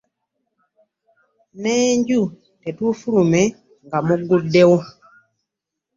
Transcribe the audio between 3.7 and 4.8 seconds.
nga mmugguddewo